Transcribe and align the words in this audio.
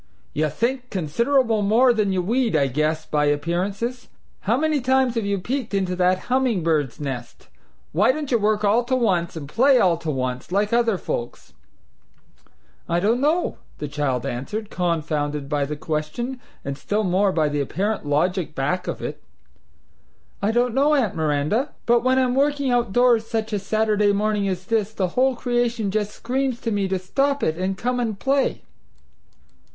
"You 0.33 0.49
think 0.49 0.89
considerable 0.89 1.61
more 1.61 1.93
than 1.93 2.11
you 2.11 2.23
weed, 2.23 2.55
I 2.55 2.65
guess, 2.65 3.05
by 3.05 3.25
appearances. 3.25 4.07
How 4.39 4.57
many 4.57 4.81
times 4.81 5.13
have 5.13 5.27
you 5.27 5.37
peeked 5.37 5.75
into 5.75 5.95
that 5.95 6.21
humming 6.25 6.63
bird's 6.63 6.99
nest? 6.99 7.49
Why 7.91 8.11
don't 8.11 8.31
you 8.31 8.39
work 8.39 8.63
all 8.63 8.83
to 8.85 8.95
once 8.95 9.35
and 9.35 9.47
play 9.47 9.77
all 9.77 9.97
to 9.97 10.09
once, 10.09 10.51
like 10.51 10.73
other 10.73 10.97
folks?" 10.97 11.53
"I 12.89 12.99
don't 12.99 13.21
know," 13.21 13.59
the 13.77 13.87
child 13.87 14.25
answered, 14.25 14.71
confounded 14.71 15.47
by 15.47 15.65
the 15.65 15.75
question, 15.75 16.41
and 16.65 16.79
still 16.79 17.03
more 17.03 17.31
by 17.31 17.47
the 17.47 17.61
apparent 17.61 18.03
logic 18.03 18.55
back 18.55 18.87
of 18.87 19.03
it. 19.03 19.21
"I 20.41 20.49
don't 20.49 20.73
know, 20.73 20.95
Aunt 20.95 21.13
Miranda, 21.15 21.73
but 21.85 22.03
when 22.03 22.17
I'm 22.17 22.33
working 22.33 22.71
outdoors 22.71 23.27
such 23.27 23.53
a 23.53 23.59
Saturday 23.59 24.13
morning 24.13 24.47
as 24.47 24.65
this, 24.65 24.93
the 24.95 25.09
whole 25.09 25.35
creation 25.35 25.91
just 25.91 26.09
screams 26.09 26.59
to 26.61 26.71
me 26.71 26.87
to 26.87 26.97
stop 26.97 27.43
it 27.43 27.55
and 27.55 27.77
come 27.77 27.99
and 27.99 28.17
play." 28.17 28.63